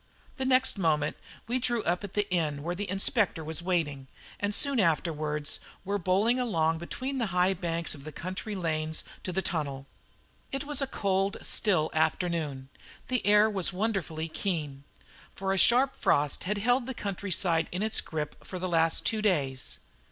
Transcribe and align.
The 0.37 0.45
next 0.45 0.79
moment 0.79 1.15
we 1.45 1.59
drew 1.59 1.83
up 1.83 2.03
at 2.03 2.15
the 2.15 2.27
inn 2.33 2.63
where 2.63 2.73
the 2.73 2.89
Inspector 2.89 3.43
was 3.43 3.61
waiting, 3.61 4.07
and 4.39 4.51
soon 4.51 4.79
afterwards 4.79 5.59
were 5.85 5.99
bowling 5.99 6.39
along 6.39 6.79
between 6.79 7.19
the 7.19 7.27
high 7.27 7.53
banks 7.53 7.93
of 7.93 8.03
the 8.03 8.11
country 8.11 8.55
lanes 8.55 9.03
to 9.21 9.31
the 9.31 9.43
tunnel. 9.43 9.85
It 10.51 10.63
was 10.63 10.81
a 10.81 10.87
cold, 10.87 11.37
still 11.43 11.91
afternoon; 11.93 12.69
the 13.09 13.23
air 13.27 13.47
was 13.47 13.71
wonderfully 13.71 14.27
keen, 14.27 14.85
for 15.35 15.53
a 15.53 15.59
sharp 15.59 15.95
frost 15.95 16.45
had 16.45 16.57
held 16.57 16.87
the 16.87 16.95
countryside 16.95 17.69
in 17.71 17.83
its 17.83 18.01
grip 18.01 18.43
for 18.43 18.57
the 18.57 18.67
last 18.67 19.05
two 19.05 19.21
days. 19.21 19.81